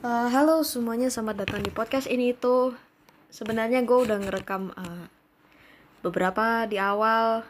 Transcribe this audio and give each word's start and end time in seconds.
Uh, 0.00 0.32
halo 0.32 0.64
semuanya, 0.64 1.12
selamat 1.12 1.44
datang 1.44 1.60
di 1.60 1.68
podcast 1.68 2.08
ini 2.08 2.32
itu 2.32 2.72
sebenarnya 3.28 3.84
gue 3.84 3.98
udah 4.00 4.16
ngerekam 4.16 4.72
uh, 4.72 5.04
beberapa 6.00 6.64
di 6.64 6.80
awal 6.80 7.44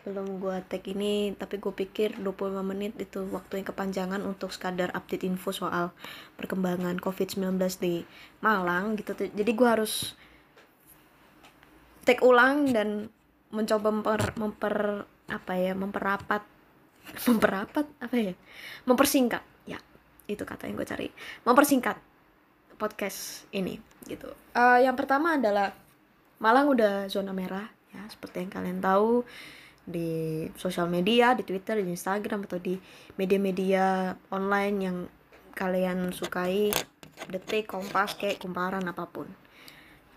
sebelum 0.00 0.40
gue 0.40 0.56
tag 0.72 0.88
ini 0.88 1.36
tapi 1.36 1.60
gue 1.60 1.68
pikir 1.68 2.16
25 2.16 2.64
menit 2.64 2.96
itu 2.96 3.28
waktu 3.28 3.60
yang 3.60 3.68
kepanjangan 3.68 4.24
untuk 4.24 4.56
sekadar 4.56 4.88
update 4.96 5.28
info 5.28 5.52
soal 5.52 5.92
perkembangan 6.40 6.96
covid-19 6.96 7.60
di 7.76 8.08
Malang 8.40 8.96
gitu 8.96 9.12
jadi 9.12 9.52
gue 9.52 9.68
harus 9.68 10.16
tag 12.08 12.24
ulang 12.24 12.72
dan 12.72 13.12
mencoba 13.52 13.92
memper, 13.92 14.32
memper 14.40 14.76
apa 15.28 15.52
ya 15.60 15.76
memperrapat 15.76 16.40
memperrapat 17.28 17.84
apa 18.00 18.16
ya? 18.16 18.32
Mempersingkat 18.88 19.51
itu 20.26 20.42
kata 20.42 20.66
yang 20.68 20.76
gue 20.78 20.88
cari. 20.88 21.08
Mempersingkat 21.46 21.96
podcast 22.76 23.46
ini 23.54 23.78
gitu. 24.06 24.30
Uh, 24.54 24.82
yang 24.82 24.98
pertama 24.98 25.38
adalah 25.38 25.70
Malang 26.42 26.74
udah 26.74 27.06
zona 27.06 27.30
merah 27.30 27.70
ya. 27.94 28.02
Seperti 28.10 28.42
yang 28.42 28.50
kalian 28.50 28.78
tahu 28.82 29.22
di 29.82 30.46
sosial 30.58 30.86
media 30.90 31.34
di 31.34 31.46
Twitter 31.46 31.78
di 31.78 31.90
Instagram 31.90 32.46
atau 32.46 32.58
di 32.58 32.78
media-media 33.18 34.14
online 34.30 34.76
yang 34.78 34.96
kalian 35.54 36.10
sukai 36.10 36.70
detik 37.30 37.70
kompas 37.70 38.18
kayak 38.18 38.42
kumparan 38.42 38.82
apa 38.86 39.06
pun. 39.06 39.30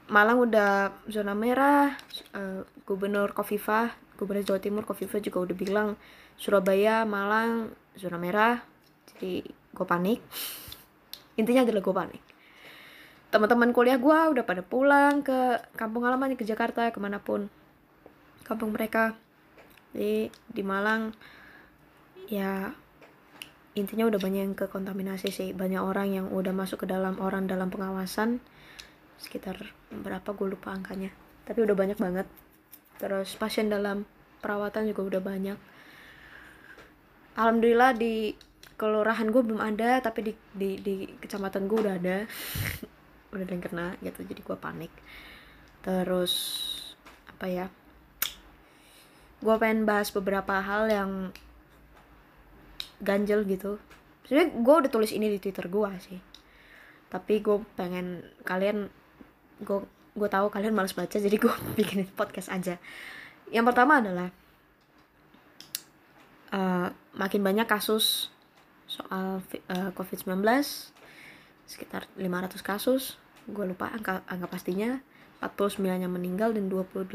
Malang 0.09 0.38
udah 0.50 0.94
zona 1.09 1.34
merah 1.34 1.94
uh, 2.38 2.62
gubernur 2.86 3.34
Kofifa 3.34 3.94
gubernur 4.16 4.48
Jawa 4.48 4.59
Timur 4.62 4.84
Kofifa 4.88 5.20
juga 5.20 5.44
udah 5.44 5.56
bilang 5.56 5.90
Surabaya 6.40 7.03
Malang 7.03 7.72
zona 8.00 8.17
merah. 8.17 8.64
Jadi 9.16 9.45
gue 9.76 9.84
panik. 9.84 10.23
Intinya 11.36 11.68
adalah 11.68 11.84
gue 11.84 11.95
panik. 11.95 12.23
Teman-teman 13.36 13.76
kuliah 13.76 14.00
gue 14.00 14.20
udah 14.31 14.48
pada 14.48 14.64
pulang 14.64 15.20
ke 15.20 15.59
kampung 15.76 16.08
halaman 16.08 16.40
ke 16.40 16.48
Jakarta 16.48 16.88
ke 16.95 17.00
mana 17.04 17.20
pun 17.20 17.52
kampung 18.48 18.72
mereka. 18.72 19.20
Jadi 19.92 20.31
di 20.31 20.64
Malang 20.64 21.12
ya 22.31 22.72
intinya 23.76 24.08
udah 24.08 24.20
banyak 24.23 24.42
yang 24.48 24.56
kekontaminasi 24.56 25.36
sih. 25.36 25.52
Banyak 25.52 25.84
orang 25.84 26.08
yang 26.16 26.26
udah 26.31 26.56
masuk 26.56 26.88
ke 26.88 26.88
dalam 26.88 27.20
orang 27.20 27.52
dalam 27.52 27.68
pengawasan. 27.68 28.40
Sekitar 29.20 29.59
berapa 29.92 30.31
gue 30.31 30.48
lupa 30.56 30.72
angkanya. 30.72 31.12
Tapi 31.44 31.59
udah 31.59 31.76
banyak 31.76 32.00
banget. 32.00 32.28
Terus 33.03 33.36
pasien 33.36 33.68
dalam 33.68 34.08
perawatan 34.40 34.88
juga 34.88 35.03
udah 35.03 35.22
banyak. 35.22 35.58
Alhamdulillah 37.36 37.92
di 38.00 38.31
kelurahan 38.76 39.28
gue 39.31 39.42
belum 39.42 39.64
ada 39.64 40.04
tapi 40.04 40.31
di 40.31 40.34
di 40.52 40.70
di 40.80 40.95
kecamatan 41.20 41.68
gue 41.68 41.78
udah 41.80 41.95
ada. 41.95 42.18
Udah 43.36 43.44
ada 43.44 43.52
yang 43.52 43.66
kena 43.68 43.88
gitu 44.00 44.23
jadi 44.23 44.42
gue 44.48 44.58
panik. 44.59 44.94
Terus 45.84 46.34
apa 47.28 47.52
ya 47.52 47.68
gue 49.44 49.56
pengen 49.59 49.84
bahas 49.84 50.09
beberapa 50.16 50.58
hal 50.64 50.88
yang 50.88 51.12
ganjel 53.03 53.44
gitu. 53.44 53.78
Sebenarnya 54.26 54.56
gue 54.56 54.76
udah 54.86 54.92
tulis 54.92 55.12
ini 55.12 55.28
di 55.30 55.38
twitter 55.44 55.68
gue 55.68 55.92
sih. 56.00 56.20
Tapi 57.12 57.44
gue 57.44 57.59
pengen 57.76 58.23
kalian 58.48 58.88
gue 59.62 59.80
gue 60.16 60.30
tahu 60.31 60.48
kalian 60.48 60.72
males 60.72 60.96
baca 60.96 61.20
jadi 61.20 61.36
gue 61.36 61.53
bikin 61.80 62.08
podcast 62.16 62.50
aja. 62.50 62.80
Yang 63.52 63.66
pertama 63.68 64.00
adalah 64.00 64.30
uh, 66.56 66.88
makin 67.14 67.42
banyak 67.44 67.68
kasus 67.68 68.31
soal 68.86 69.41
uh, 69.41 69.91
COVID-19 69.94 70.41
sekitar 71.66 72.05
500 72.17 72.62
kasus. 72.62 73.18
Gue 73.50 73.66
lupa 73.66 73.90
angka 73.94 74.22
angka 74.29 74.47
pastinya. 74.50 75.01
49 75.44 75.84
yang 76.01 76.09
meninggal 76.09 76.57
dan 76.57 76.72
28 76.72 77.06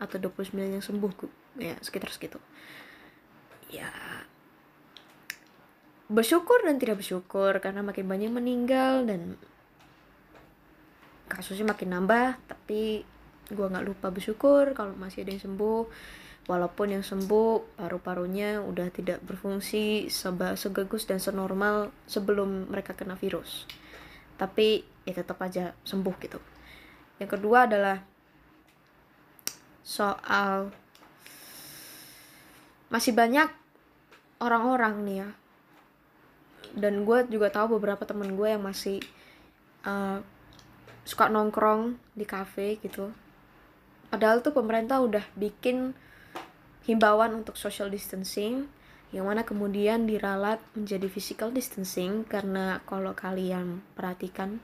atau 0.00 0.16
29 0.18 0.58
yang 0.58 0.82
sembuh 0.82 1.10
ya 1.60 1.76
sekitar 1.78 2.10
segitu. 2.10 2.42
Ya 3.70 3.90
bersyukur 6.10 6.66
dan 6.66 6.82
tidak 6.82 6.98
bersyukur 6.98 7.54
karena 7.62 7.86
makin 7.86 8.10
banyak 8.10 8.32
meninggal 8.34 9.06
dan 9.06 9.38
kasusnya 11.30 11.70
makin 11.70 11.94
nambah. 11.94 12.42
Tapi 12.50 13.06
gue 13.50 13.66
nggak 13.70 13.86
lupa 13.86 14.10
bersyukur 14.10 14.74
kalau 14.74 14.94
masih 14.98 15.22
ada 15.22 15.30
yang 15.36 15.42
sembuh 15.42 15.82
walaupun 16.50 16.98
yang 16.98 17.06
sembuh 17.06 17.78
paru-parunya 17.78 18.58
udah 18.58 18.90
tidak 18.90 19.22
berfungsi 19.22 20.10
seba 20.10 20.58
segagus 20.58 21.06
dan 21.06 21.22
senormal 21.22 21.94
sebelum 22.10 22.66
mereka 22.66 22.98
kena 22.98 23.14
virus. 23.14 23.70
Tapi 24.34 24.82
ya 25.06 25.14
tetap 25.14 25.38
aja 25.46 25.70
sembuh 25.86 26.14
gitu. 26.18 26.42
Yang 27.22 27.38
kedua 27.38 27.70
adalah 27.70 28.02
soal 29.86 30.74
masih 32.90 33.14
banyak 33.14 33.46
orang-orang 34.42 34.94
nih 35.06 35.16
ya. 35.22 35.28
Dan 36.74 37.06
gue 37.06 37.30
juga 37.30 37.54
tahu 37.54 37.78
beberapa 37.78 38.02
temen 38.02 38.34
gue 38.34 38.50
yang 38.50 38.66
masih 38.66 38.98
uh, 39.86 40.18
suka 41.06 41.30
nongkrong 41.30 41.94
di 42.18 42.26
cafe 42.26 42.82
gitu. 42.82 43.14
Padahal 44.10 44.42
tuh 44.42 44.50
pemerintah 44.50 44.98
udah 44.98 45.22
bikin 45.38 45.94
himbauan 46.90 47.38
untuk 47.38 47.54
social 47.54 47.86
distancing 47.86 48.66
yang 49.14 49.26
mana 49.26 49.46
kemudian 49.46 50.06
diralat 50.06 50.58
menjadi 50.74 51.06
physical 51.06 51.54
distancing 51.54 52.26
karena 52.26 52.82
kalau 52.86 53.14
kalian 53.14 53.82
perhatikan 53.94 54.58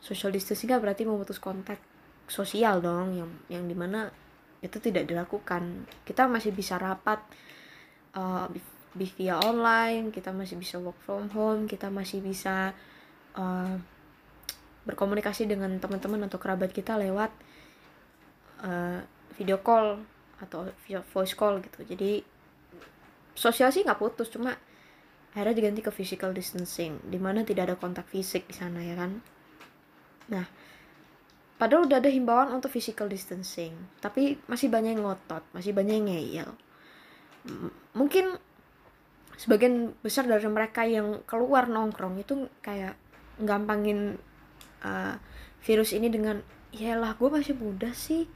social 0.00 0.32
distancing 0.32 0.68
kan 0.68 0.80
berarti 0.80 1.08
memutus 1.08 1.40
kontak 1.40 1.80
sosial 2.28 2.80
dong 2.80 3.16
yang 3.16 3.30
yang 3.48 3.64
di 3.68 3.76
mana 3.76 4.08
itu 4.64 4.80
tidak 4.80 5.04
dilakukan. 5.04 5.84
Kita 6.08 6.24
masih 6.24 6.56
bisa 6.56 6.80
rapat 6.80 7.20
uh, 8.16 8.48
via 8.94 9.42
online 9.42 10.14
kita 10.14 10.30
masih 10.30 10.54
bisa 10.54 10.78
work 10.78 10.98
from 11.02 11.26
home 11.34 11.66
kita 11.66 11.90
masih 11.90 12.22
bisa 12.22 12.70
uh, 13.34 13.74
berkomunikasi 14.86 15.50
dengan 15.50 15.74
teman-teman 15.82 16.30
atau 16.30 16.38
kerabat 16.38 16.70
kita 16.70 16.94
lewat 16.94 17.34
uh, 18.62 19.02
video 19.34 19.58
call 19.58 19.98
atau 20.44 20.68
via 20.84 21.00
voice 21.00 21.34
call 21.34 21.58
gitu. 21.64 21.82
Jadi 21.84 22.20
sosial 23.34 23.74
sih 23.74 23.82
nggak 23.82 23.98
putus 23.98 24.30
cuma 24.30 24.54
akhirnya 25.34 25.58
diganti 25.58 25.82
ke 25.82 25.90
physical 25.90 26.30
distancing 26.30 27.02
di 27.02 27.18
mana 27.18 27.42
tidak 27.42 27.72
ada 27.72 27.76
kontak 27.80 28.06
fisik 28.06 28.46
di 28.46 28.54
sana 28.54 28.78
ya 28.84 28.94
kan? 28.94 29.18
Nah 30.30 30.46
padahal 31.58 31.86
udah 31.86 31.98
ada 31.98 32.10
himbauan 32.10 32.50
untuk 32.54 32.70
physical 32.70 33.10
distancing 33.10 33.74
tapi 33.98 34.38
masih 34.46 34.70
banyak 34.70 34.94
yang 34.94 35.02
ngotot 35.02 35.42
masih 35.50 35.74
banyak 35.74 35.94
yang 35.98 36.06
ngeyel. 36.06 36.50
Mungkin 37.98 38.38
sebagian 39.34 39.98
besar 39.98 40.30
dari 40.30 40.46
mereka 40.46 40.86
yang 40.86 41.26
keluar 41.26 41.66
nongkrong 41.66 42.22
itu 42.22 42.46
kayak 42.62 42.94
gampangin 43.42 44.14
uh, 44.86 45.18
virus 45.66 45.90
ini 45.90 46.06
dengan 46.06 46.38
ya 46.70 46.94
lah 46.94 47.18
gue 47.18 47.26
masih 47.30 47.54
muda 47.58 47.90
sih 47.94 48.30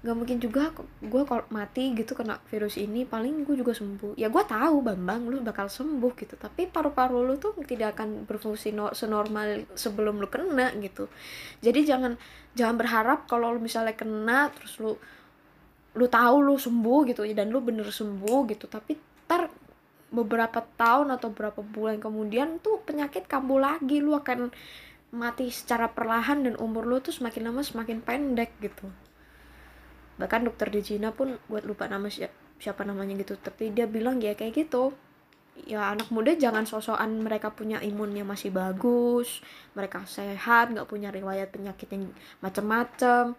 gak 0.00 0.16
mungkin 0.16 0.40
juga 0.40 0.72
gue 1.04 1.22
kalau 1.28 1.44
mati 1.52 1.92
gitu 1.92 2.16
kena 2.16 2.40
virus 2.48 2.80
ini 2.80 3.04
paling 3.04 3.44
gue 3.44 3.52
juga 3.52 3.76
sembuh. 3.76 4.16
Ya 4.16 4.32
gue 4.32 4.40
tahu 4.48 4.80
bambang 4.80 5.28
lu 5.28 5.44
bakal 5.44 5.68
sembuh 5.68 6.12
gitu. 6.16 6.40
Tapi 6.40 6.72
paru-paru 6.72 7.20
lu 7.20 7.36
tuh 7.36 7.52
tidak 7.68 8.00
akan 8.00 8.24
berfungsi 8.24 8.72
no 8.72 8.96
senormal 8.96 9.68
sebelum 9.76 10.16
lu 10.16 10.28
kena 10.32 10.72
gitu. 10.80 11.12
Jadi 11.60 11.84
jangan 11.84 12.16
jangan 12.56 12.80
berharap 12.80 13.28
kalau 13.28 13.52
lu 13.52 13.60
misalnya 13.60 13.92
kena 13.92 14.48
terus 14.56 14.80
lu 14.80 14.96
lu 16.00 16.06
tahu 16.08 16.36
lu 16.48 16.56
sembuh 16.56 17.00
gitu 17.12 17.28
dan 17.36 17.52
lu 17.52 17.60
bener 17.60 17.84
sembuh 17.92 18.40
gitu. 18.48 18.72
Tapi 18.72 18.96
ntar 19.28 19.52
beberapa 20.08 20.64
tahun 20.80 21.12
atau 21.12 21.28
beberapa 21.28 21.60
bulan 21.60 22.00
kemudian 22.00 22.56
tuh 22.64 22.80
penyakit 22.88 23.28
kambuh 23.28 23.60
lagi. 23.60 24.00
Lu 24.00 24.16
akan 24.16 24.48
mati 25.12 25.52
secara 25.52 25.92
perlahan 25.92 26.48
dan 26.48 26.56
umur 26.56 26.88
lu 26.88 27.04
tuh 27.04 27.12
semakin 27.12 27.52
lama 27.52 27.60
semakin 27.60 28.00
pendek 28.00 28.56
gitu 28.64 28.88
bahkan 30.20 30.44
dokter 30.44 30.68
di 30.68 30.84
Cina 30.84 31.16
pun 31.16 31.40
buat 31.48 31.64
lupa 31.64 31.88
nama 31.88 32.12
siapa, 32.12 32.36
siapa 32.60 32.84
namanya 32.84 33.16
gitu. 33.16 33.40
Tapi 33.40 33.72
dia 33.72 33.88
bilang 33.88 34.20
ya 34.20 34.36
kayak 34.36 34.52
gitu. 34.52 34.92
Ya 35.64 35.92
anak 35.92 36.12
muda 36.12 36.36
jangan 36.36 36.68
sosokan 36.68 37.20
mereka 37.20 37.52
punya 37.52 37.80
imunnya 37.84 38.24
masih 38.24 38.48
bagus 38.48 39.44
mereka 39.76 40.08
sehat 40.08 40.72
nggak 40.72 40.88
punya 40.88 41.12
riwayat 41.12 41.52
penyakit 41.52 41.84
yang 41.92 42.08
macam-macam 42.40 43.36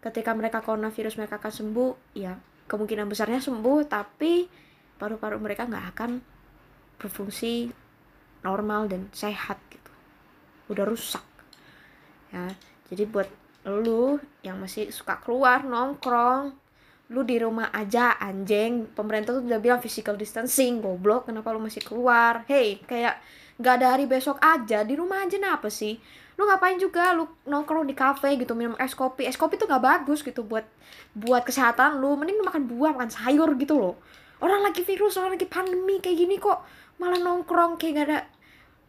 ketika 0.00 0.30
mereka 0.32 0.64
coronavirus 0.64 1.20
mereka 1.20 1.36
akan 1.36 1.52
sembuh 1.52 1.92
ya 2.16 2.40
kemungkinan 2.72 3.04
besarnya 3.04 3.44
sembuh 3.44 3.84
tapi 3.84 4.48
paru-paru 4.96 5.36
mereka 5.44 5.68
nggak 5.68 5.86
akan 5.92 6.10
berfungsi 6.96 7.68
normal 8.46 8.88
dan 8.88 9.12
sehat 9.12 9.58
gitu. 9.68 9.92
Udah 10.72 10.88
rusak 10.88 11.26
ya. 12.32 12.48
Jadi 12.88 13.02
buat 13.08 13.41
lu 13.62 14.18
yang 14.42 14.58
masih 14.58 14.90
suka 14.90 15.22
keluar 15.22 15.62
nongkrong. 15.62 16.54
Lu 17.12 17.22
di 17.22 17.38
rumah 17.38 17.70
aja 17.70 18.18
anjing. 18.18 18.90
Pemerintah 18.90 19.38
tuh 19.38 19.44
udah 19.46 19.60
bilang 19.62 19.78
physical 19.78 20.18
distancing 20.18 20.82
goblok. 20.82 21.30
Kenapa 21.30 21.54
lu 21.54 21.62
masih 21.62 21.84
keluar? 21.84 22.42
Hey 22.50 22.82
kayak 22.82 23.22
nggak 23.62 23.74
ada 23.78 23.86
hari 23.94 24.04
besok 24.10 24.40
aja. 24.42 24.82
Di 24.82 24.94
rumah 24.98 25.22
aja 25.22 25.38
apa 25.46 25.70
sih? 25.70 26.00
Lu 26.34 26.48
ngapain 26.48 26.80
juga? 26.80 27.14
Lu 27.14 27.28
nongkrong 27.46 27.86
di 27.86 27.94
kafe 27.94 28.34
gitu 28.40 28.58
minum 28.58 28.74
es 28.80 28.96
kopi. 28.96 29.28
Es 29.28 29.38
kopi 29.38 29.60
tuh 29.60 29.70
nggak 29.70 29.84
bagus 29.84 30.26
gitu 30.26 30.42
buat 30.42 30.66
buat 31.14 31.46
kesehatan 31.46 32.02
lu. 32.02 32.18
Mending 32.18 32.42
lu 32.42 32.44
makan 32.48 32.64
buah 32.66 32.98
makan 32.98 33.12
sayur 33.12 33.54
gitu 33.60 33.78
loh. 33.78 33.94
Orang 34.42 34.66
lagi 34.66 34.82
virus 34.82 35.14
orang 35.22 35.38
lagi 35.38 35.46
pandemi 35.46 36.02
kayak 36.02 36.18
gini 36.18 36.34
kok 36.42 36.66
malah 36.98 37.20
nongkrong 37.22 37.78
kayak 37.78 37.94
gak 37.94 38.06
ada. 38.10 38.20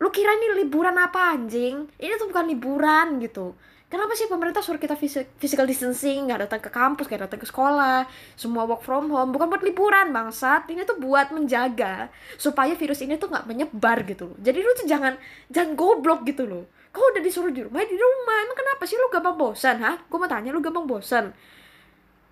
Lu 0.01 0.09
kira 0.09 0.33
ini 0.33 0.65
liburan 0.65 0.97
apa 0.97 1.37
anjing? 1.37 1.85
Ini 1.93 2.17
tuh 2.17 2.33
bukan 2.33 2.49
liburan 2.49 3.21
gitu 3.21 3.53
kenapa 3.93 4.17
sih 4.17 4.25
pemerintah 4.25 4.65
suruh 4.65 4.81
kita 4.81 4.97
physical 5.37 5.69
distancing 5.69 6.25
nggak 6.25 6.49
datang 6.49 6.61
ke 6.65 6.73
kampus 6.73 7.05
nggak 7.05 7.29
datang 7.29 7.37
ke 7.37 7.45
sekolah 7.45 8.09
semua 8.33 8.65
work 8.65 8.81
from 8.81 9.13
home 9.13 9.29
bukan 9.29 9.45
buat 9.53 9.61
liburan 9.61 10.09
bangsat. 10.09 10.65
Ini 10.65 10.81
tuh 10.81 10.97
buat 10.97 11.29
menjaga 11.29 12.09
supaya 12.41 12.73
virus 12.73 13.05
ini 13.05 13.21
tuh 13.21 13.29
nggak 13.29 13.45
menyebar 13.45 14.01
gitu 14.09 14.33
loh. 14.33 14.37
Jadi 14.41 14.57
lu 14.57 14.71
tuh 14.73 14.89
jangan 14.89 15.13
jangan 15.53 15.77
goblok 15.77 16.25
gitu 16.25 16.49
loh. 16.49 16.65
Kau 16.89 17.05
udah 17.13 17.21
disuruh 17.21 17.53
di 17.53 17.61
rumah 17.61 17.85
di 17.85 17.93
rumah. 17.93 18.37
Emang 18.49 18.57
kenapa 18.57 18.83
sih 18.89 18.97
lu 18.97 19.13
gampang 19.13 19.37
bosan 19.37 19.77
ha 19.85 20.01
gue 20.01 20.17
mau 20.17 20.25
tanya 20.25 20.49
lu 20.49 20.57
gampang 20.57 20.89
bosan? 20.89 21.29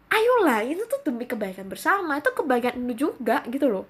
Ayolah 0.10 0.66
itu 0.66 0.82
tuh 0.90 1.06
demi 1.06 1.30
kebaikan 1.30 1.70
bersama. 1.70 2.18
Itu 2.18 2.34
kebaikan 2.34 2.82
lu 2.82 2.98
juga 2.98 3.46
gitu 3.46 3.70
loh. 3.70 3.86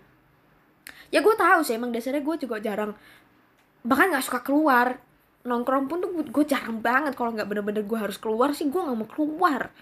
Ya 1.07 1.23
gue 1.23 1.35
tahu 1.39 1.63
sih 1.63 1.79
emang 1.79 1.95
dasarnya 1.95 2.19
gue 2.19 2.35
juga 2.35 2.59
jarang 2.59 2.91
bahkan 3.81 4.13
nggak 4.13 4.25
suka 4.25 4.45
keluar 4.45 5.01
nongkrong 5.41 5.89
pun 5.89 5.97
tuh 6.01 6.09
gue 6.21 6.45
jarang 6.45 6.79
banget 6.81 7.17
kalau 7.17 7.33
nggak 7.33 7.49
bener-bener 7.49 7.83
gue 7.85 7.97
harus 7.97 8.17
keluar 8.21 8.53
sih 8.53 8.69
gue 8.69 8.81
nggak 8.81 8.97
mau 8.97 9.09
keluar. 9.09 9.73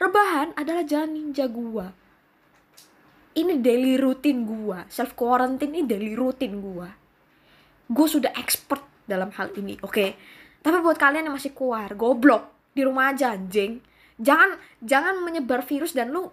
Rebahan 0.00 0.56
adalah 0.56 0.84
jalan 0.88 1.12
ninja 1.12 1.44
gue 1.44 1.86
ini 3.36 3.62
daily 3.62 3.94
rutin 4.00 4.42
gue 4.42 4.78
self 4.90 5.14
quarantine 5.14 5.70
ini 5.70 5.86
daily 5.86 6.18
rutin 6.18 6.58
gue 6.58 6.88
gue 7.90 8.06
sudah 8.06 8.34
expert 8.38 8.82
dalam 9.06 9.30
hal 9.34 9.50
ini 9.58 9.74
oke? 9.82 9.90
Okay? 9.90 10.10
tapi 10.60 10.76
buat 10.84 11.00
kalian 11.00 11.32
yang 11.32 11.36
masih 11.36 11.56
keluar 11.56 11.90
goblok. 11.96 12.52
Di 12.70 12.86
rumah 12.86 13.10
aja 13.10 13.34
anjing. 13.34 13.82
Jangan 14.20 14.60
jangan 14.84 15.18
menyebar 15.24 15.64
virus 15.64 15.96
dan 15.96 16.14
lu 16.14 16.30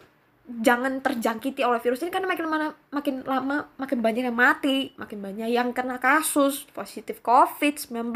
jangan 0.48 1.04
terjangkiti 1.04 1.60
oleh 1.68 1.84
virus 1.84 2.00
ini 2.08 2.12
karena 2.12 2.32
makin 2.32 2.48
mana 2.48 2.68
makin 2.90 3.20
lama 3.28 3.68
makin 3.76 4.00
banyak 4.00 4.32
yang 4.32 4.38
mati 4.38 4.96
makin 4.96 5.20
banyak 5.20 5.52
yang 5.52 5.76
kena 5.76 6.00
kasus 6.00 6.64
positif 6.72 7.20
covid 7.20 7.76
19 7.76 8.16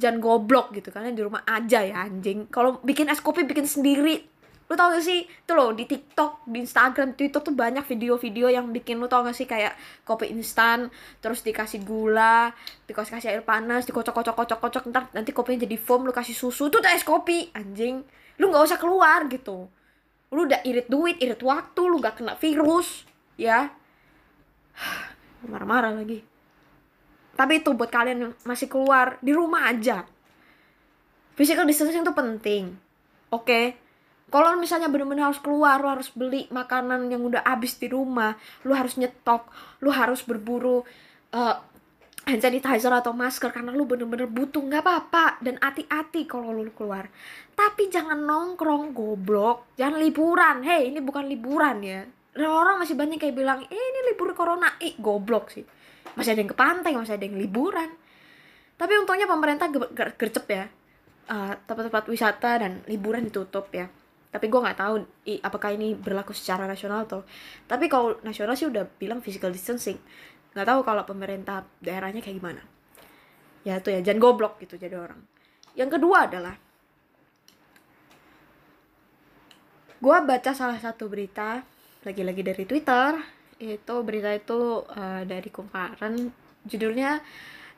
jangan 0.00 0.18
goblok 0.18 0.72
gitu 0.72 0.88
karena 0.88 1.12
di 1.12 1.20
rumah 1.20 1.44
aja 1.44 1.84
ya 1.84 2.08
anjing. 2.08 2.48
Kalau 2.48 2.80
bikin 2.80 3.12
es 3.12 3.20
kopi 3.20 3.44
bikin 3.44 3.68
sendiri. 3.68 4.24
Lu 4.70 4.78
tau 4.78 4.88
gak 4.88 5.04
sih? 5.04 5.28
Tuh 5.44 5.52
loh 5.52 5.76
di 5.76 5.84
TikTok 5.84 6.48
di 6.48 6.64
Instagram 6.64 7.12
Twitter 7.12 7.44
tuh 7.44 7.52
banyak 7.52 7.84
video-video 7.84 8.48
yang 8.48 8.72
bikin 8.72 8.96
lu 8.96 9.04
tau 9.04 9.20
gak 9.20 9.36
sih? 9.36 9.44
Kayak 9.44 9.76
kopi 10.08 10.32
instan 10.32 10.88
terus 11.20 11.44
dikasih 11.44 11.84
gula 11.84 12.56
dikasih 12.88 13.20
kasih 13.20 13.28
air 13.36 13.44
panas 13.44 13.84
dikocok 13.84 14.16
kocok 14.16 14.34
kocok 14.34 14.58
kocok 14.64 14.82
ntar 14.88 15.02
nanti 15.12 15.36
kopinya 15.36 15.68
jadi 15.68 15.76
foam 15.76 16.08
lu 16.08 16.12
kasih 16.14 16.32
susu 16.32 16.72
tuh 16.72 16.80
udah 16.80 16.96
es 16.96 17.04
kopi 17.04 17.52
anjing. 17.52 18.00
Lu 18.40 18.48
nggak 18.48 18.64
usah 18.64 18.78
keluar 18.80 19.28
gitu 19.28 19.68
lu 20.32 20.48
udah 20.48 20.64
irit 20.64 20.88
duit 20.88 21.20
irit 21.20 21.40
waktu 21.44 21.80
lu 21.84 22.00
gak 22.00 22.18
kena 22.18 22.34
virus 22.40 23.04
ya. 23.36 23.70
Marah-marah 25.52 25.92
lagi. 25.92 26.24
Tapi 27.36 27.60
itu 27.60 27.72
buat 27.76 27.88
kalian 27.88 28.18
yang 28.18 28.32
masih 28.44 28.68
keluar 28.68 29.20
di 29.20 29.32
rumah 29.32 29.68
aja. 29.68 30.08
Physical 31.36 31.68
distancing 31.68 32.04
itu 32.04 32.14
penting 32.16 32.76
oke? 33.32 33.48
Okay? 33.48 33.64
kalau 34.32 34.56
misalnya 34.56 34.88
bener-bener 34.88 35.28
harus 35.28 35.36
keluar 35.44 35.76
lu 35.84 35.92
harus 35.92 36.08
beli 36.08 36.48
makanan 36.48 37.12
yang 37.12 37.20
udah 37.20 37.44
habis 37.44 37.76
di 37.76 37.92
rumah 37.92 38.32
lu 38.64 38.72
harus 38.72 38.96
nyetok 38.96 39.44
lu 39.84 39.92
harus 39.92 40.24
berburu 40.24 40.80
uh, 41.36 41.56
hand 42.22 42.38
sanitizer 42.38 42.94
atau 42.94 43.10
masker 43.10 43.50
karena 43.50 43.74
lu 43.74 43.82
bener-bener 43.82 44.30
butuh 44.30 44.62
nggak 44.62 44.82
apa-apa. 44.82 45.42
Dan 45.42 45.58
hati-hati 45.58 46.26
kalau 46.30 46.54
lu 46.54 46.70
keluar. 46.70 47.10
Tapi 47.52 47.90
jangan 47.90 48.22
nongkrong 48.22 48.94
goblok. 48.94 49.74
Jangan 49.74 49.98
liburan. 49.98 50.56
Hei 50.62 50.94
ini 50.94 51.02
bukan 51.02 51.26
liburan 51.26 51.82
ya. 51.82 52.06
Orang 52.38 52.80
masih 52.80 52.96
banyak 52.96 53.20
kayak 53.20 53.36
bilang 53.36 53.60
eh 53.66 53.76
ini 53.76 54.00
libur 54.14 54.32
corona. 54.32 54.78
Ih 54.78 54.94
goblok 54.96 55.50
sih. 55.50 55.66
Masih 56.14 56.36
ada 56.36 56.40
yang 56.44 56.50
ke 56.50 56.58
pantai 56.58 56.92
masih 56.94 57.18
ada 57.18 57.24
yang 57.26 57.36
liburan. 57.36 57.90
Tapi 58.78 58.92
untungnya 58.98 59.26
pemerintah 59.26 59.68
gercep 60.16 60.46
ya. 60.48 60.66
Uh, 61.22 61.54
tempat-tempat 61.70 62.10
wisata 62.10 62.58
dan 62.58 62.82
liburan 62.90 63.26
ditutup 63.26 63.70
ya. 63.70 63.86
Tapi 64.32 64.48
gue 64.48 64.60
nggak 64.64 64.78
tahu 64.80 64.94
i, 65.28 65.38
apakah 65.44 65.76
ini 65.76 65.92
berlaku 65.92 66.32
secara 66.32 66.64
nasional 66.64 67.04
tuh 67.04 67.20
tapi 67.68 67.84
kalau 67.92 68.16
nasional 68.24 68.56
sih 68.56 68.64
udah 68.64 68.88
bilang 68.96 69.20
physical 69.20 69.52
distancing 69.52 70.00
nggak 70.52 70.68
tahu 70.68 70.80
kalau 70.84 71.02
pemerintah 71.08 71.64
daerahnya 71.80 72.20
kayak 72.20 72.36
gimana. 72.38 72.62
Ya 73.62 73.78
tuh 73.78 73.94
ya 73.94 74.00
jangan 74.04 74.20
goblok 74.20 74.60
gitu 74.60 74.76
jadi 74.76 74.96
orang. 74.96 75.20
Yang 75.72 75.98
kedua 75.98 76.28
adalah 76.28 76.56
gue 80.02 80.16
baca 80.26 80.50
salah 80.50 80.82
satu 80.82 81.06
berita 81.06 81.62
lagi-lagi 82.02 82.42
dari 82.42 82.66
twitter 82.66 83.22
itu 83.62 83.94
berita 84.02 84.34
itu 84.34 84.82
uh, 84.82 85.22
dari 85.22 85.46
kemarin 85.46 86.34
judulnya 86.66 87.22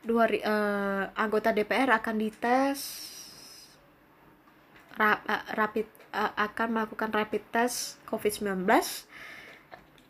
dua 0.01 0.25
uh, 0.33 1.05
anggota 1.13 1.53
DPR 1.53 1.93
akan 2.01 2.17
dites 2.17 2.81
rap, 4.97 5.21
uh, 5.29 5.45
rapid 5.53 5.85
uh, 6.17 6.33
akan 6.41 6.69
melakukan 6.81 7.13
rapid 7.13 7.45
test 7.53 8.01
COVID-19 8.09 8.65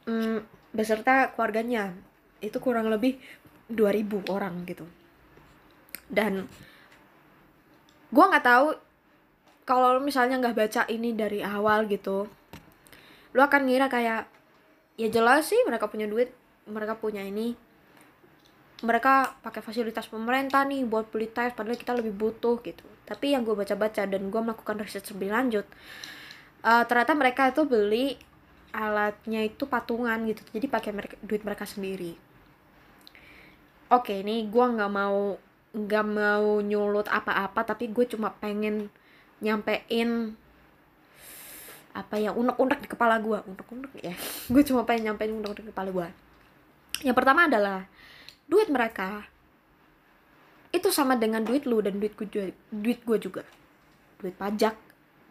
um, 0.06 0.38
beserta 0.70 1.34
keluarganya 1.34 1.94
itu 2.44 2.60
kurang 2.60 2.92
lebih 2.92 3.16
2000 3.72 4.28
orang 4.28 4.54
gitu. 4.68 4.84
Dan 6.06 6.44
gue 8.12 8.24
nggak 8.24 8.44
tahu 8.44 8.66
kalau 9.64 9.98
misalnya 9.98 10.38
nggak 10.38 10.56
baca 10.56 10.82
ini 10.92 11.16
dari 11.16 11.40
awal 11.40 11.88
gitu 11.88 12.28
lu 13.34 13.40
akan 13.42 13.66
ngira 13.66 13.90
kayak 13.90 14.30
ya 14.94 15.08
jelas 15.10 15.50
sih 15.50 15.58
mereka 15.66 15.90
punya 15.90 16.06
duit 16.06 16.30
mereka 16.70 16.94
punya 16.96 17.20
ini. 17.24 17.58
Mereka 18.84 19.40
pakai 19.40 19.64
fasilitas 19.64 20.06
pemerintah 20.06 20.62
nih 20.68 20.84
buat 20.84 21.08
beli 21.08 21.26
tes 21.32 21.56
padahal 21.56 21.74
kita 21.74 21.96
lebih 21.96 22.14
butuh 22.14 22.60
gitu. 22.62 22.84
Tapi 23.04 23.34
yang 23.34 23.42
gue 23.42 23.56
baca-baca 23.56 24.06
dan 24.06 24.22
gue 24.30 24.40
melakukan 24.40 24.76
riset 24.78 25.04
lebih 25.10 25.34
lanjut 25.34 25.66
uh, 26.64 26.84
ternyata 26.88 27.12
mereka 27.12 27.52
itu 27.52 27.62
beli 27.68 28.16
alatnya 28.74 29.44
itu 29.44 29.68
patungan 29.68 30.18
gitu. 30.30 30.42
Jadi 30.54 30.66
pakai 30.66 30.90
duit 31.22 31.42
mereka 31.42 31.68
sendiri 31.68 32.33
oke 34.00 34.12
ini 34.12 34.46
gue 34.50 34.64
nggak 34.64 34.92
mau 34.92 35.38
nggak 35.74 36.06
mau 36.06 36.62
nyulut 36.62 37.06
apa-apa 37.10 37.74
tapi 37.74 37.90
gue 37.90 38.06
cuma 38.06 38.30
pengen 38.30 38.90
nyampein 39.42 40.38
apa 41.94 42.18
ya 42.18 42.34
unek-unek 42.34 42.86
di 42.86 42.88
kepala 42.90 43.22
gue 43.22 43.38
unek-unek 43.38 43.92
ya. 44.02 44.14
Gue 44.52 44.66
cuma 44.66 44.82
pengen 44.82 45.14
nyampein 45.14 45.30
unek-unek 45.30 45.62
di 45.62 45.70
kepala 45.70 45.90
gue 45.94 46.08
yang 47.06 47.14
pertama 47.14 47.46
adalah 47.46 47.86
duit 48.50 48.66
mereka 48.66 49.22
itu 50.74 50.90
sama 50.90 51.14
dengan 51.14 51.46
duit 51.46 51.70
lu 51.70 51.78
dan 51.78 52.02
duit 52.02 52.18
gue 52.18 52.50
duit 52.74 52.98
gue 53.06 53.18
juga. 53.22 53.46
Duit 54.18 54.34
pajak 54.34 54.74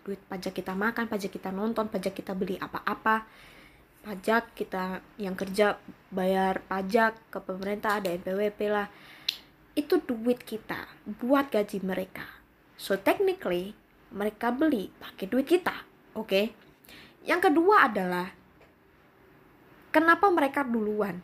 duit 0.04 0.20
pajak 0.28 0.52
kita 0.56 0.76
makan 0.76 1.08
pajak 1.08 1.32
kita 1.32 1.50
nonton 1.52 1.88
pajak 1.88 2.12
kita 2.12 2.36
beli 2.36 2.60
apa-apa 2.60 3.24
pajak 4.04 4.52
kita 4.52 5.00
yang 5.16 5.34
kerja 5.34 5.80
bayar 6.12 6.60
pajak 6.68 7.16
ke 7.32 7.40
pemerintah 7.40 8.04
ada 8.04 8.12
NPWP 8.12 8.60
lah. 8.68 8.88
Itu 9.74 10.04
duit 10.04 10.44
kita 10.44 10.86
buat 11.24 11.50
gaji 11.50 11.82
mereka. 11.82 12.28
So 12.76 13.00
technically 13.00 13.74
mereka 14.14 14.52
beli 14.54 14.92
pakai 15.00 15.26
duit 15.26 15.48
kita 15.48 15.74
oke? 16.14 16.28
Okay? 16.28 16.46
yang 17.24 17.40
kedua 17.40 17.88
adalah 17.88 18.28
kenapa 19.90 20.28
mereka 20.28 20.68
duluan? 20.68 21.24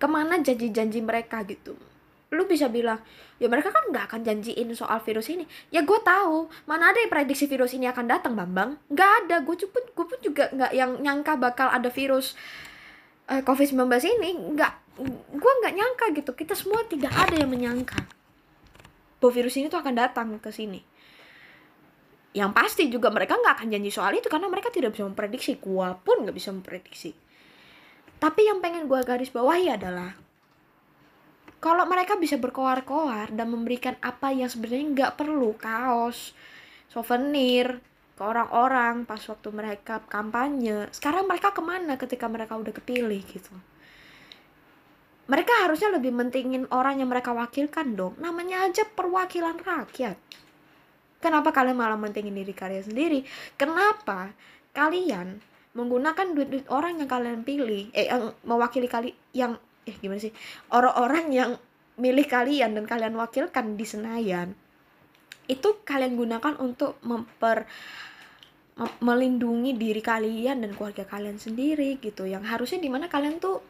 Ke 0.00 0.08
mana 0.08 0.40
janji-janji 0.40 1.04
mereka 1.04 1.44
gitu 1.44 1.76
lu 2.34 2.44
bisa 2.50 2.66
bilang 2.68 2.98
ya 3.38 3.46
mereka 3.50 3.70
kan 3.70 3.86
nggak 3.90 4.10
akan 4.10 4.20
janjiin 4.26 4.68
soal 4.74 4.98
virus 5.02 5.30
ini. 5.30 5.46
Ya 5.70 5.82
gue 5.82 5.98
tahu. 6.02 6.50
Mana 6.66 6.90
ada 6.90 6.98
yang 6.98 7.10
prediksi 7.10 7.46
virus 7.46 7.74
ini 7.74 7.86
akan 7.86 8.10
datang 8.10 8.34
bambang? 8.34 8.76
Nggak 8.90 9.10
ada. 9.24 9.36
Gue 9.42 9.56
pun 9.66 9.82
gue 9.82 10.06
pun 10.06 10.18
juga 10.20 10.50
nggak 10.50 10.72
yang 10.74 10.98
nyangka 10.98 11.38
bakal 11.38 11.70
ada 11.70 11.88
virus 11.90 12.34
uh, 13.30 13.42
covid 13.46 13.70
19 13.70 13.86
ini. 14.18 14.30
Nggak 14.58 14.72
gue 15.34 15.52
nggak 15.62 15.74
nyangka 15.74 16.04
gitu. 16.14 16.30
Kita 16.34 16.54
semua 16.58 16.82
tidak 16.86 17.14
ada 17.14 17.34
yang 17.38 17.50
menyangka 17.50 18.02
bahwa 19.22 19.32
virus 19.32 19.56
ini 19.56 19.72
tuh 19.72 19.80
akan 19.80 19.94
datang 19.96 20.28
ke 20.42 20.50
sini. 20.52 20.82
Yang 22.34 22.50
pasti 22.50 22.82
juga 22.90 23.14
mereka 23.14 23.38
nggak 23.38 23.62
akan 23.62 23.68
janji 23.70 23.90
soal 23.94 24.10
itu 24.18 24.26
karena 24.26 24.50
mereka 24.50 24.68
tidak 24.74 24.92
bisa 24.92 25.06
memprediksi. 25.06 25.58
Gue 25.58 25.88
pun 26.02 26.26
nggak 26.26 26.34
bisa 26.34 26.50
memprediksi. 26.50 27.14
Tapi 28.18 28.40
yang 28.46 28.64
pengen 28.64 28.88
gue 28.88 29.00
garis 29.04 29.30
bawahi 29.30 29.74
adalah 29.74 30.23
kalau 31.64 31.88
mereka 31.88 32.20
bisa 32.20 32.36
berkoar-koar 32.36 33.32
dan 33.32 33.48
memberikan 33.48 33.96
apa 34.04 34.28
yang 34.36 34.52
sebenarnya 34.52 34.84
nggak 34.92 35.12
perlu 35.16 35.56
kaos 35.56 36.36
souvenir 36.92 37.80
ke 38.14 38.20
orang-orang 38.20 39.08
pas 39.08 39.24
waktu 39.24 39.48
mereka 39.48 40.04
kampanye 40.04 40.92
sekarang 40.92 41.24
mereka 41.24 41.56
ke 41.56 41.64
mana 41.64 41.96
ketika 41.96 42.28
mereka 42.28 42.60
udah 42.60 42.68
kepilih 42.68 43.16
gitu? 43.24 43.56
Mereka 45.24 45.64
harusnya 45.64 45.88
lebih 45.96 46.12
mentingin 46.12 46.68
orang 46.68 47.00
yang 47.00 47.08
mereka 47.08 47.32
wakilkan 47.32 47.96
dong. 47.96 48.12
Namanya 48.20 48.68
aja 48.68 48.84
perwakilan 48.84 49.56
rakyat. 49.56 50.20
Kenapa 51.24 51.48
kalian 51.48 51.80
malah 51.80 51.96
mentingin 51.96 52.36
diri 52.36 52.52
kalian 52.52 52.84
sendiri? 52.84 53.24
Kenapa 53.56 54.36
kalian 54.76 55.40
menggunakan 55.72 56.36
duit-duit 56.36 56.68
orang 56.68 57.00
yang 57.00 57.08
kalian 57.08 57.40
pilih 57.40 57.88
eh 57.96 58.12
yang 58.12 58.36
mewakili 58.44 58.84
kali 58.84 59.16
yang 59.32 59.56
eh 59.84 59.96
gimana 60.00 60.20
sih? 60.20 60.32
Orang-orang 60.72 61.30
yang 61.30 61.50
milih 61.94 62.26
kalian 62.26 62.74
dan 62.74 62.84
kalian 62.84 63.14
wakilkan 63.14 63.78
di 63.78 63.86
Senayan 63.86 64.56
itu 65.46 65.84
kalian 65.84 66.16
gunakan 66.16 66.56
untuk 66.58 66.98
memper 67.04 67.68
melindungi 68.98 69.78
diri 69.78 70.02
kalian 70.02 70.66
dan 70.66 70.74
keluarga 70.74 71.06
kalian 71.06 71.38
sendiri 71.38 72.02
gitu. 72.02 72.26
Yang 72.26 72.44
harusnya 72.50 72.80
di 72.82 72.90
mana 72.90 73.06
kalian 73.06 73.38
tuh 73.38 73.62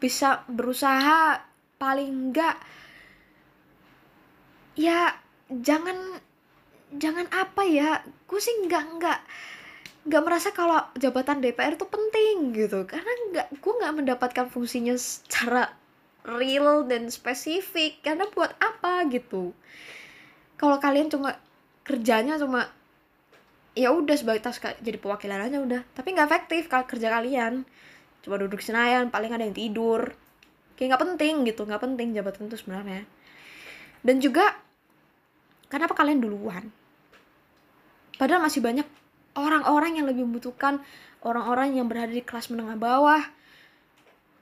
bisa 0.00 0.44
berusaha 0.48 1.40
paling 1.76 2.08
enggak 2.08 2.56
ya 4.74 5.14
jangan 5.48 5.96
jangan 6.94 7.26
apa 7.30 7.62
ya 7.66 8.02
gue 8.02 8.40
sih 8.42 8.54
nggak 8.66 8.84
nggak 8.98 9.20
nggak 10.04 10.22
merasa 10.24 10.52
kalau 10.52 10.84
jabatan 11.00 11.40
DPR 11.40 11.80
itu 11.80 11.88
penting 11.88 12.52
gitu. 12.52 12.84
Karena 12.84 13.12
nggak 13.32 13.46
gue 13.58 13.72
nggak 13.80 13.94
mendapatkan 13.96 14.46
fungsinya 14.52 14.94
secara 15.00 15.72
real 16.28 16.84
dan 16.84 17.08
spesifik. 17.08 18.04
Karena 18.04 18.28
buat 18.28 18.52
apa 18.60 19.08
gitu? 19.08 19.56
Kalau 20.60 20.76
kalian 20.78 21.08
cuma 21.08 21.36
kerjanya 21.84 22.36
cuma 22.40 22.68
ya 23.74 23.90
udah 23.90 24.14
sebatas 24.14 24.60
jadi 24.60 24.96
perwakilan 25.00 25.50
aja 25.50 25.58
udah. 25.60 25.82
Tapi 25.96 26.08
nggak 26.12 26.28
efektif 26.28 26.68
kalau 26.68 26.84
kerja 26.84 27.08
kalian. 27.08 27.64
Cuma 28.20 28.36
duduk 28.40 28.60
senayan 28.60 29.08
paling 29.08 29.32
ada 29.32 29.44
yang 29.44 29.56
tidur. 29.56 30.12
Kayak 30.76 30.94
nggak 30.94 31.02
penting 31.08 31.34
gitu 31.48 31.64
nggak 31.64 31.82
penting 31.82 32.12
jabatan 32.12 32.52
itu 32.52 32.56
sebenarnya. 32.60 33.08
Dan 34.04 34.20
juga 34.20 34.52
kenapa 35.72 35.96
kalian 35.96 36.20
duluan? 36.20 36.68
Padahal 38.20 38.44
masih 38.44 38.60
banyak 38.62 38.86
orang-orang 39.34 39.98
yang 39.98 40.06
lebih 40.06 40.26
membutuhkan 40.26 40.82
orang-orang 41.26 41.78
yang 41.78 41.86
berada 41.90 42.10
di 42.10 42.22
kelas 42.22 42.50
menengah 42.50 42.78
bawah 42.78 43.22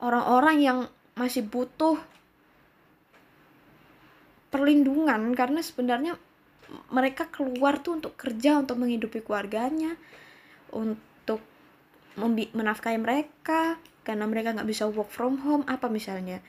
orang-orang 0.03 0.57
yang 0.59 0.79
masih 1.15 1.45
butuh 1.45 1.97
perlindungan 4.53 5.33
karena 5.33 5.65
sebenarnya 5.65 6.13
mereka 6.93 7.29
keluar 7.29 7.81
tuh 7.81 7.97
untuk 7.97 8.13
kerja 8.13 8.61
untuk 8.61 8.77
menghidupi 8.77 9.25
keluarganya 9.25 9.97
untuk 10.73 11.41
menafkahi 12.53 13.01
mereka 13.01 13.81
karena 14.05 14.29
mereka 14.29 14.53
nggak 14.53 14.69
bisa 14.69 14.85
work 14.85 15.09
from 15.09 15.41
home 15.41 15.65
apa 15.65 15.89
misalnya 15.89 16.43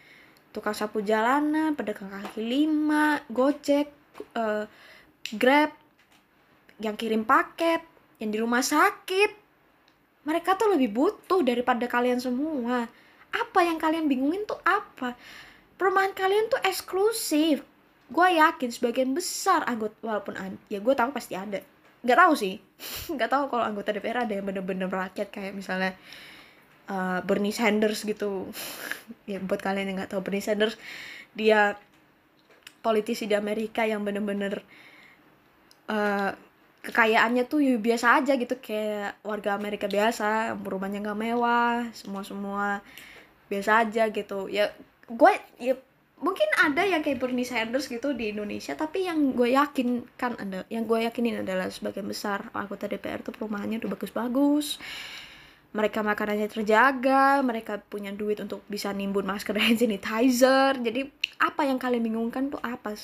tukang 0.53 0.77
sapu 0.77 1.01
jalanan 1.01 1.73
pedagang 1.73 2.13
kaki 2.13 2.45
lima 2.45 3.25
gojek 3.33 3.89
uh, 4.37 4.69
grab 5.41 5.73
yang 6.83 6.99
kirim 6.99 7.25
paket 7.25 7.94
yang 8.25 8.33
di 8.33 8.41
rumah 8.41 8.65
sakit. 8.65 9.45
Mereka 10.25 10.57
tuh 10.57 10.73
lebih 10.73 10.89
butuh 10.97 11.45
daripada 11.45 11.85
kalian 11.85 12.17
semua. 12.17 12.89
Apa 13.29 13.61
yang 13.61 13.77
kalian 13.77 14.09
bingungin 14.09 14.49
tuh 14.49 14.57
apa? 14.65 15.13
Perumahan 15.77 16.17
kalian 16.17 16.49
tuh 16.49 16.57
eksklusif. 16.65 17.61
Gue 18.09 18.29
yakin 18.41 18.73
sebagian 18.73 19.13
besar 19.13 19.69
anggota 19.69 19.93
walaupun 20.01 20.41
ya 20.73 20.81
gue 20.81 20.95
tahu 20.97 21.13
pasti 21.13 21.37
ada. 21.37 21.61
Nggak 22.01 22.19
tahu 22.25 22.33
sih. 22.41 22.57
Nggak 23.13 23.29
tahu 23.29 23.45
kalau 23.53 23.65
anggota 23.69 23.93
DPR 23.93 24.25
ada 24.25 24.33
yang 24.33 24.49
bener-bener 24.49 24.89
rakyat 24.89 25.29
kayak 25.29 25.53
misalnya 25.53 25.93
uh, 26.89 27.21
Bernie 27.21 27.53
Sanders 27.53 28.09
gitu. 28.09 28.49
Ya 29.29 29.37
buat 29.37 29.61
kalian 29.61 29.93
yang 29.93 29.97
nggak 30.01 30.17
tahu 30.17 30.25
Bernie 30.25 30.41
Sanders 30.41 30.81
dia 31.37 31.77
politisi 32.81 33.25
di 33.25 33.37
Amerika 33.37 33.85
yang 33.85 34.05
bener-bener 34.05 34.61
uh, 35.89 36.33
kekayaannya 36.85 37.49
tuh 37.49 37.65
ya 37.65 37.75
biasa 37.81 38.21
aja 38.21 38.37
gitu 38.37 38.55
kayak 38.61 39.19
warga 39.25 39.57
Amerika 39.57 39.89
biasa 39.89 40.53
rumahnya 40.61 41.01
nggak 41.01 41.21
mewah 41.21 41.89
semua 41.97 42.23
semua 42.23 42.67
biasa 43.49 43.89
aja 43.89 44.13
gitu. 44.13 44.53
Ya 44.53 44.71
gue 45.09 45.33
ya 45.61 45.75
mungkin 46.25 46.49
ada 46.57 46.83
yang 46.87 47.05
kayak 47.05 47.21
Bernie 47.21 47.45
Sanders 47.45 47.91
gitu 47.91 48.17
di 48.17 48.33
Indonesia 48.33 48.73
tapi 48.73 49.05
yang 49.05 49.37
gue 49.37 49.53
yakin 49.53 50.09
kan 50.17 50.33
ada 50.41 50.65
yang 50.73 50.89
gue 50.89 51.05
yakinin 51.05 51.45
adalah 51.45 51.69
sebagian 51.69 52.09
besar 52.09 52.49
anggota 52.57 52.89
DPR 52.89 53.21
tuh 53.21 53.37
perumahannya 53.37 53.83
udah 53.85 53.93
bagus-bagus 53.93 54.81
mereka 55.75 56.07
makanannya 56.07 56.47
terjaga 56.47 57.43
mereka 57.43 57.83
punya 57.83 58.15
duit 58.15 58.39
untuk 58.39 58.63
bisa 58.71 58.95
nimbun 58.95 59.27
masker 59.27 59.59
dan 59.59 59.75
sanitizer. 59.81 60.79
Jadi 60.79 61.11
apa 61.43 61.67
yang 61.67 61.83
kalian 61.83 62.07
bingungkan 62.07 62.47
tuh 62.47 62.63
apa? 62.63 62.95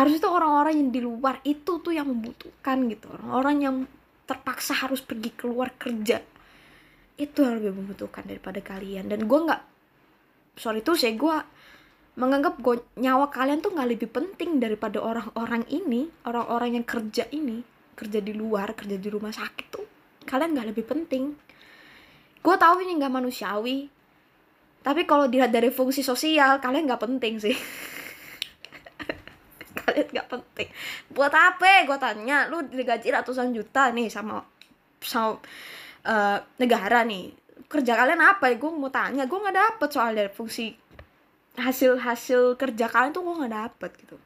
Harus 0.00 0.12
itu 0.16 0.28
orang-orang 0.28 0.80
yang 0.80 0.90
di 0.90 1.00
luar 1.04 1.44
itu 1.44 1.78
tuh 1.84 1.92
yang 1.92 2.08
membutuhkan 2.08 2.88
gitu. 2.88 3.12
Orang-orang 3.20 3.56
yang 3.60 3.76
terpaksa 4.24 4.72
harus 4.80 5.04
pergi 5.04 5.28
keluar 5.36 5.76
kerja. 5.76 6.24
Itu 7.20 7.44
yang 7.44 7.60
lebih 7.60 7.84
membutuhkan 7.84 8.24
daripada 8.24 8.64
kalian. 8.64 9.12
Dan 9.12 9.28
gue 9.28 9.40
nggak 9.44 9.62
sorry 10.56 10.80
tuh 10.80 10.96
sih 10.96 11.12
gue 11.12 11.36
menganggap 12.16 12.60
gue, 12.64 12.80
nyawa 12.96 13.28
kalian 13.28 13.60
tuh 13.60 13.76
nggak 13.76 13.88
lebih 13.92 14.08
penting 14.08 14.56
daripada 14.56 15.00
orang-orang 15.04 15.68
ini 15.68 16.08
orang-orang 16.24 16.80
yang 16.80 16.86
kerja 16.88 17.28
ini. 17.28 17.60
Kerja 17.92 18.24
di 18.24 18.32
luar 18.32 18.72
kerja 18.72 18.96
di 18.96 19.08
rumah 19.12 19.36
sakit 19.36 19.66
tuh 19.68 19.91
kalian 20.24 20.56
nggak 20.56 20.68
lebih 20.74 20.84
penting. 20.86 21.36
Gue 22.42 22.56
tahu 22.58 22.82
ini 22.82 22.98
nggak 22.98 23.12
manusiawi 23.12 23.86
tapi 24.82 25.06
kalau 25.06 25.30
dilihat 25.30 25.54
dari 25.54 25.70
fungsi 25.70 26.02
sosial 26.02 26.58
kalian 26.58 26.90
nggak 26.90 27.02
penting 27.06 27.38
sih. 27.38 27.54
Kalian 29.78 30.08
nggak 30.10 30.28
penting. 30.28 30.68
Buat 31.14 31.32
apa? 31.32 31.86
Gue 31.86 31.98
tanya 32.02 32.50
lu 32.50 32.66
digaji 32.66 33.14
ratusan 33.14 33.54
juta 33.54 33.94
nih 33.94 34.10
sama 34.10 34.42
sama 34.98 35.38
uh, 36.02 36.38
negara 36.58 37.06
nih. 37.06 37.30
Kerja 37.70 37.94
kalian 37.94 38.20
apa? 38.26 38.50
Ya 38.50 38.58
gue 38.58 38.70
mau 38.74 38.90
tanya. 38.90 39.24
Gue 39.30 39.38
nggak 39.38 39.56
dapet 39.56 39.88
soal 39.94 40.18
dari 40.18 40.30
fungsi 40.34 40.74
hasil 41.52 42.00
hasil 42.02 42.58
kerja 42.58 42.90
kalian 42.90 43.14
tuh 43.14 43.22
gue 43.22 43.38
nggak 43.38 43.54
dapet 43.54 43.90
gitu. 44.02 44.16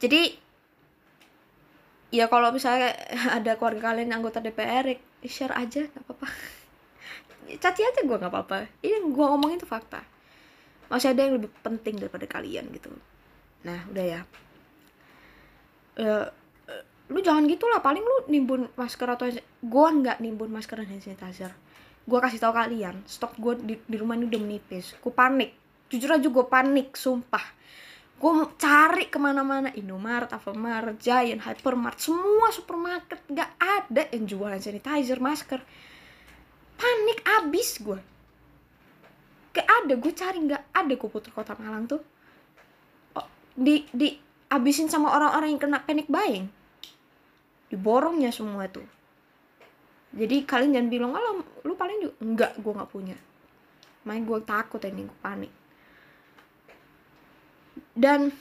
Jadi 0.00 0.32
ya 2.10 2.26
kalau 2.26 2.50
misalnya 2.50 2.94
ada 3.38 3.56
keluarga 3.56 3.94
kalian 3.94 4.10
anggota 4.10 4.42
DPR 4.42 4.84
ya 4.86 4.98
share 5.26 5.54
aja 5.54 5.86
nggak 5.86 6.04
apa-apa. 6.04 6.26
Caci 7.62 7.82
aja 7.82 8.00
gue 8.02 8.16
nggak 8.18 8.30
apa-apa. 8.30 8.66
Ini 8.82 9.00
yang 9.00 9.06
gue 9.14 9.26
ngomongin 9.26 9.58
tuh 9.58 9.70
fakta. 9.70 10.02
Masih 10.90 11.14
ada 11.14 11.26
yang 11.26 11.38
lebih 11.38 11.50
penting 11.62 11.98
daripada 11.98 12.26
kalian 12.26 12.70
gitu. 12.74 12.90
Nah 13.66 13.86
udah 13.90 14.04
ya. 14.06 14.20
Uh, 15.98 16.26
lu 17.10 17.18
jangan 17.22 17.46
gitulah. 17.50 17.82
Paling 17.82 18.02
lu 18.02 18.16
nimbun 18.30 18.70
masker 18.78 19.08
atau 19.10 19.26
gue 19.46 19.86
nggak 20.02 20.22
nimbun 20.22 20.50
masker 20.50 20.82
dan 20.82 20.90
hand 20.90 21.02
sanitizer. 21.02 21.50
Gue 22.06 22.18
kasih 22.22 22.38
tau 22.42 22.54
kalian 22.54 23.02
stok 23.06 23.38
gue 23.38 23.54
di, 23.62 23.74
di 23.82 23.96
rumah 23.98 24.14
ini 24.14 24.30
udah 24.30 24.40
menipis. 24.42 24.94
Gue 24.98 25.10
panik. 25.10 25.54
Jujur 25.90 26.14
aja 26.14 26.26
gue 26.26 26.46
panik 26.46 26.94
sumpah 26.94 27.42
gue 28.20 28.32
cari 28.60 29.08
ke 29.08 29.16
mana-mana 29.16 29.72
Indomaret, 29.72 30.28
Alfamart, 30.28 31.00
Giant, 31.00 31.40
Hypermart, 31.40 31.96
semua 31.96 32.52
supermarket 32.52 33.24
gak 33.32 33.56
ada 33.56 34.04
yang 34.12 34.28
jualan 34.28 34.60
sanitizer, 34.60 35.16
masker. 35.16 35.64
Panik 36.76 37.24
abis 37.40 37.80
gue. 37.80 38.00
Gak 39.56 39.64
ada, 39.64 39.96
gue 39.96 40.12
cari 40.12 40.38
gak 40.44 40.68
ada 40.76 40.92
gue 40.92 41.08
putar 41.08 41.32
kota 41.32 41.56
Malang 41.56 41.88
tuh. 41.88 42.04
Oh, 43.16 43.26
di 43.56 43.88
di 43.88 44.12
abisin 44.52 44.92
sama 44.92 45.16
orang-orang 45.16 45.56
yang 45.56 45.60
kena 45.64 45.80
panic 45.80 46.12
buying. 46.12 46.52
Diborongnya 47.72 48.28
semua 48.28 48.68
tuh 48.68 49.00
jadi 50.10 50.42
kalian 50.42 50.74
jangan 50.74 50.90
bilang 50.90 51.10
kalau 51.14 51.30
lu 51.62 51.74
paling 51.78 51.98
juga 52.02 52.14
enggak 52.22 52.52
gue 52.58 52.72
nggak 52.74 52.90
punya 52.90 53.16
main 54.02 54.22
gue 54.26 54.38
takut 54.42 54.82
ini 54.82 55.06
gue 55.06 55.18
panik 55.22 55.52
dan 58.00 58.32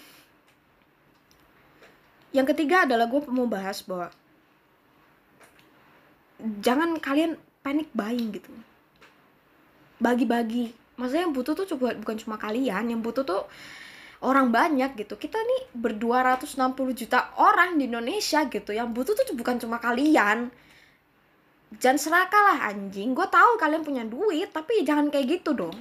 yang 2.32 2.48
ketiga 2.48 2.88
adalah 2.88 3.12
gue 3.12 3.20
mau 3.28 3.44
bahas 3.44 3.84
bahwa 3.84 4.08
jangan 6.64 6.96
kalian 6.96 7.36
panik 7.60 7.92
buying 7.92 8.32
gitu. 8.32 8.48
Bagi-bagi. 10.00 10.72
Maksudnya 10.96 11.28
yang 11.28 11.36
butuh 11.36 11.60
tuh 11.60 11.68
coba 11.76 11.92
bukan 12.00 12.16
cuma 12.24 12.40
kalian 12.40 12.88
yang 12.88 13.04
butuh 13.04 13.28
tuh 13.28 13.44
orang 14.24 14.48
banyak 14.48 14.96
gitu. 14.96 15.20
Kita 15.20 15.36
nih 15.36 15.76
ber 15.76 16.00
260 16.00 16.56
juta 16.96 17.36
orang 17.36 17.76
di 17.76 17.92
Indonesia 17.92 18.48
gitu 18.48 18.72
yang 18.72 18.96
butuh 18.96 19.12
tuh 19.12 19.36
bukan 19.36 19.60
cuma 19.60 19.84
kalian. 19.84 20.48
Jangan 21.76 22.00
serakah 22.00 22.42
lah 22.48 22.58
anjing. 22.72 23.12
Gue 23.12 23.28
tahu 23.28 23.60
kalian 23.60 23.84
punya 23.84 24.08
duit 24.08 24.56
tapi 24.56 24.88
jangan 24.88 25.12
kayak 25.12 25.44
gitu 25.44 25.52
dong 25.52 25.76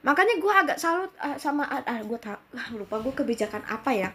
makanya 0.00 0.40
gue 0.40 0.52
agak 0.52 0.78
salut 0.80 1.12
uh, 1.20 1.36
sama 1.36 1.68
uh, 1.68 1.84
uh, 1.84 2.00
gue 2.00 2.18
uh, 2.24 2.38
lupa 2.72 2.96
gue 3.04 3.12
kebijakan 3.12 3.60
apa 3.68 3.90
ya 3.92 4.08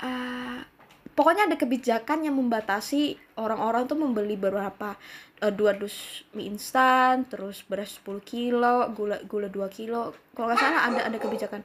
uh, 0.00 0.64
pokoknya 1.12 1.52
ada 1.52 1.56
kebijakan 1.60 2.24
yang 2.24 2.40
membatasi 2.40 3.20
orang-orang 3.36 3.84
tuh 3.84 4.00
membeli 4.00 4.40
beberapa 4.40 4.96
uh, 5.44 5.52
dua 5.52 5.76
dus 5.76 6.24
mie 6.32 6.48
instan 6.48 7.28
terus 7.28 7.60
beras 7.68 8.00
10 8.00 8.24
kilo 8.24 8.88
gula 8.96 9.20
gula 9.28 9.52
2 9.52 9.68
kilo 9.68 10.16
kalau 10.32 10.48
nggak 10.48 10.60
salah 10.60 10.80
ada 10.88 11.00
ada 11.12 11.18
kebijakan 11.20 11.62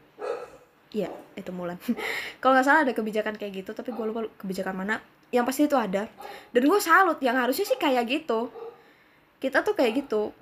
Iya, 0.89 1.13
itu 1.37 1.53
Mulan. 1.53 1.77
kalau 2.41 2.57
nggak 2.57 2.65
salah 2.65 2.81
ada 2.81 2.97
kebijakan 2.97 3.37
kayak 3.37 3.61
gitu, 3.61 3.77
tapi 3.77 3.93
gue 3.93 4.05
lupa 4.09 4.25
kebijakan 4.41 4.73
mana. 4.73 4.97
Yang 5.29 5.45
pasti 5.45 5.61
itu 5.69 5.77
ada. 5.77 6.09
Dan 6.49 6.65
gue 6.65 6.79
salut, 6.81 7.21
yang 7.21 7.37
harusnya 7.37 7.61
sih 7.61 7.77
kayak 7.77 8.09
gitu. 8.09 8.49
Kita 9.37 9.61
tuh 9.61 9.77
kayak 9.77 10.01
gitu 10.01 10.33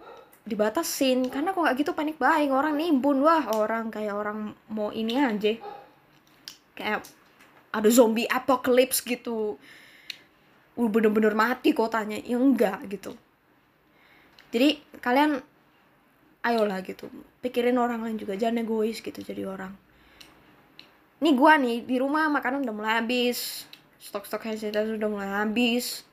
dibatasin. 0.48 1.28
Karena 1.28 1.52
kok 1.52 1.62
nggak 1.62 1.78
gitu 1.78 1.92
panik 1.92 2.16
buying 2.16 2.56
orang 2.56 2.80
nimbun 2.80 3.20
wah 3.22 3.52
orang 3.52 3.92
kayak 3.92 4.16
orang 4.16 4.56
mau 4.72 4.90
ini 4.96 5.20
aja. 5.20 5.54
Kayak 6.74 7.04
ada 7.76 7.90
zombie 7.92 8.26
apocalypse 8.26 9.04
gitu. 9.04 9.60
Udah 10.80 10.90
bener-bener 10.90 11.36
mati 11.36 11.76
kotanya. 11.76 12.18
Ya 12.24 12.40
enggak 12.40 12.88
gitu. 12.88 13.14
Jadi 14.56 14.80
kalian 15.04 15.44
ayolah 16.48 16.80
gitu. 16.88 17.12
Pikirin 17.44 17.76
orang 17.76 18.08
lain 18.08 18.16
juga. 18.16 18.40
Jangan 18.40 18.64
egois 18.64 19.04
gitu 19.04 19.20
jadi 19.20 19.44
orang. 19.44 19.76
Ini 21.18 21.30
gua 21.36 21.60
nih 21.60 21.84
di 21.84 22.00
rumah 22.00 22.32
makanan 22.32 22.64
udah 22.64 22.76
mulai 22.76 22.94
habis. 23.04 23.68
Stok-stok 24.00 24.48
hand 24.48 24.62
sanitizer 24.62 24.96
udah 24.96 25.10
mulai 25.12 25.28
habis 25.28 26.07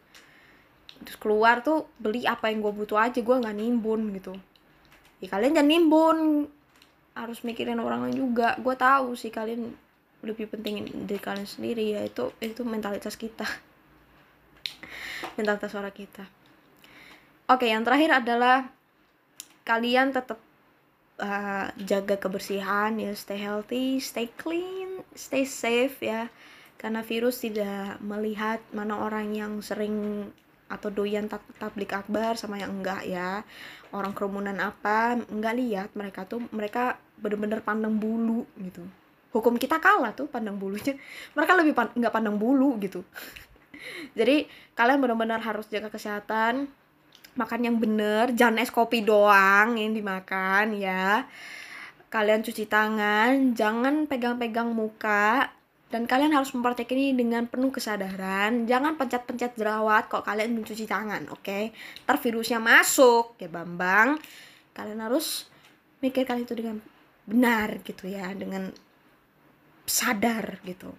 terus 1.04 1.20
keluar 1.20 1.60
tuh 1.60 1.86
beli 2.00 2.24
apa 2.24 2.48
yang 2.50 2.64
gue 2.64 2.72
butuh 2.72 2.98
aja 2.98 3.20
gue 3.20 3.36
nggak 3.36 3.56
nimbun 3.56 4.10
gitu. 4.16 4.34
Ya 5.22 5.28
kalian 5.30 5.56
jangan 5.56 5.70
nimbun. 5.70 6.18
Harus 7.14 7.46
mikirin 7.46 7.78
orang 7.78 8.08
lain 8.08 8.16
juga. 8.18 8.58
Gue 8.58 8.74
tahu 8.74 9.14
sih 9.14 9.30
kalian 9.30 9.70
lebih 10.24 10.48
penting 10.48 10.88
dari 11.04 11.20
kalian 11.20 11.46
sendiri 11.46 11.94
ya 11.94 12.02
itu 12.02 12.32
itu 12.40 12.64
mentalitas 12.64 13.14
kita. 13.14 13.44
Mentalitas 15.36 15.70
suara 15.70 15.92
kita. 15.92 16.24
Oke 17.48 17.68
yang 17.68 17.84
terakhir 17.84 18.24
adalah 18.24 18.72
kalian 19.68 20.16
tetap 20.16 20.40
uh, 21.20 21.70
jaga 21.76 22.16
kebersihan 22.18 22.96
ya. 22.98 23.12
Stay 23.14 23.38
healthy 23.38 24.00
stay 24.00 24.32
clean 24.34 25.04
stay 25.14 25.46
safe 25.46 26.00
ya. 26.02 26.32
Karena 26.80 27.00
virus 27.00 27.40
tidak 27.40 27.96
melihat 28.04 28.60
mana 28.74 29.00
orang 29.00 29.32
yang 29.32 29.62
sering 29.64 30.28
atau 30.68 30.88
doyan 30.88 31.28
tab 31.28 31.44
tablik 31.60 31.92
akbar 31.92 32.34
sama 32.40 32.58
yang 32.58 32.80
enggak 32.80 33.04
ya. 33.04 33.44
Orang 33.92 34.16
kerumunan 34.16 34.56
apa 34.58 35.18
enggak 35.28 35.54
lihat 35.54 35.88
mereka 35.94 36.26
tuh 36.26 36.42
mereka 36.50 36.98
bener-bener 37.20 37.60
pandang 37.60 37.96
bulu 37.96 38.48
gitu. 38.58 38.84
Hukum 39.34 39.58
kita 39.58 39.82
kalah 39.82 40.14
tuh 40.14 40.30
pandang 40.30 40.54
bulunya. 40.56 40.94
Mereka 41.34 41.52
lebih 41.58 41.74
pan 41.74 41.90
nggak 41.90 42.14
pandang 42.14 42.38
bulu 42.38 42.78
gitu. 42.78 43.02
Jadi 44.18 44.46
kalian 44.78 45.02
benar-benar 45.02 45.42
harus 45.42 45.66
jaga 45.68 45.90
kesehatan 45.90 46.70
makan 47.34 47.60
yang 47.66 47.76
bener 47.82 48.30
jangan 48.30 48.62
es 48.62 48.70
kopi 48.70 49.02
doang 49.02 49.74
yang 49.74 49.90
dimakan 49.90 50.78
ya. 50.78 51.26
Kalian 52.08 52.46
cuci 52.46 52.70
tangan 52.70 53.58
jangan 53.58 54.06
pegang-pegang 54.06 54.70
muka 54.70 55.50
dan 55.92 56.10
kalian 56.10 56.34
harus 56.34 56.50
mempraktek 56.56 56.90
ini 56.96 57.14
dengan 57.14 57.46
penuh 57.46 57.70
kesadaran. 57.70 58.66
Jangan 58.66 58.98
pencet-pencet 58.98 59.54
jerawat 59.54 60.10
kalau 60.10 60.26
kalian 60.26 60.56
mencuci 60.56 60.88
tangan 60.88 61.30
oke? 61.30 61.44
Okay? 61.44 61.70
ntar 62.02 62.18
virusnya 62.18 62.58
masuk. 62.58 63.38
Ya 63.38 63.46
bambang. 63.46 64.18
Kalian 64.74 64.98
harus 65.04 65.46
mikirkan 66.02 66.42
itu 66.42 66.52
dengan 66.58 66.82
benar 67.24 67.80
gitu 67.86 68.10
ya 68.10 68.28
dengan 68.34 68.74
sadar 69.86 70.60
gitu. 70.66 70.92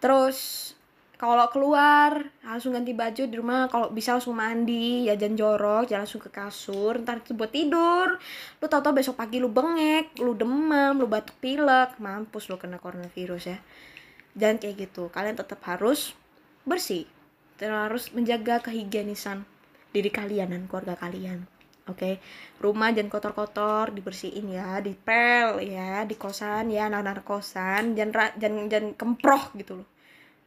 Terus 0.00 0.72
kalau 1.20 1.52
keluar 1.52 2.32
langsung 2.40 2.72
ganti 2.72 2.96
baju 2.96 3.28
di 3.28 3.36
rumah. 3.36 3.68
Kalau 3.68 3.92
bisa 3.92 4.16
langsung 4.16 4.40
mandi 4.40 5.04
ya 5.04 5.20
jangan 5.20 5.36
jorok 5.36 5.84
jangan 5.92 6.08
langsung 6.08 6.24
ke 6.24 6.32
kasur. 6.32 6.96
Ntar 6.96 7.20
itu 7.20 7.36
buat 7.36 7.52
tidur. 7.52 8.16
Lu 8.56 8.66
tau 8.72 8.80
tau 8.80 8.96
besok 8.96 9.20
pagi 9.20 9.36
lu 9.36 9.52
bengek 9.52 10.16
lu 10.16 10.32
demam 10.32 10.96
lu 10.96 11.04
batuk 11.04 11.36
pilek. 11.36 12.00
Mampus 12.00 12.48
lu 12.48 12.56
kena 12.56 12.80
coronavirus 12.80 13.52
ya. 13.52 13.58
Jangan 14.32 14.56
kayak 14.64 14.74
gitu. 14.80 15.12
Kalian 15.12 15.36
tetap 15.36 15.60
harus 15.68 16.16
bersih. 16.64 17.04
Harus 17.60 18.16
menjaga 18.16 18.64
kehigienisan 18.64 19.44
diri 19.92 20.08
kalian 20.08 20.56
dan 20.56 20.64
keluarga 20.72 20.96
kalian. 20.96 21.44
Oke? 21.84 22.00
Okay? 22.00 22.14
rumah 22.64 22.96
jangan 22.96 23.12
kotor-kotor 23.12 23.92
dibersihin 23.92 24.56
ya 24.56 24.80
dipel 24.80 25.60
ya 25.60 26.00
di 26.08 26.16
kosan 26.16 26.72
ya 26.72 26.88
anak-anak 26.88 27.28
kosan. 27.28 27.92
Jangan 27.92 28.40
jangan 28.40 28.72
jangan 28.72 28.96
kemproh 28.96 29.52
gitu 29.52 29.84
loh 29.84 29.99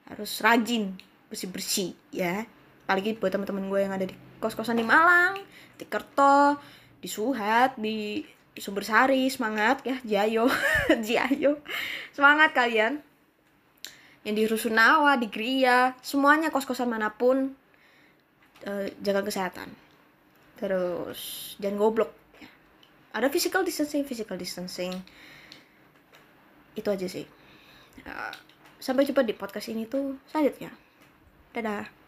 harus 0.08 0.32
rajin 0.44 0.96
bersih 1.32 1.50
bersih 1.50 1.90
ya. 2.14 2.46
Apalagi 2.86 3.16
buat 3.18 3.32
teman-teman 3.32 3.66
gue 3.72 3.80
yang 3.82 3.94
ada 3.96 4.06
di 4.06 4.16
kos-kosan 4.38 4.78
di 4.78 4.86
Malang 4.86 5.40
di 5.80 5.86
Kerto 5.88 6.60
di 7.00 7.10
Suhat 7.10 7.80
di 7.80 8.22
Sumber 8.60 8.86
Sari. 8.86 9.26
Semangat 9.32 9.82
ya. 9.88 9.98
Jayo. 10.06 10.46
Jayo. 11.08 11.64
Semangat 12.14 12.54
kalian. 12.54 13.02
Yang 14.24 14.36
di 14.36 14.44
Rusunawa 14.48 15.20
di 15.20 15.28
Gria 15.28 15.98
semuanya 16.00 16.48
kos-kosan 16.48 16.88
mana 16.88 17.12
pun 17.12 17.58
uh, 18.64 18.86
jaga 19.04 19.26
kesehatan. 19.26 19.68
Terus 20.56 21.54
jangan 21.60 21.76
goblok 21.82 22.12
ya. 22.40 22.48
ada 23.12 23.28
physical 23.28 23.68
distancing 23.68 24.08
physical 24.08 24.40
distancing. 24.40 24.96
Itu 26.78 26.88
aja 26.88 27.10
sih. 27.10 27.28
Uh, 28.08 28.53
Sampai 28.84 29.08
jumpa 29.08 29.24
di 29.24 29.32
podcast 29.32 29.72
ini 29.72 29.88
tuh 29.88 30.20
selanjutnya. 30.28 30.76
Dadah. 31.56 32.03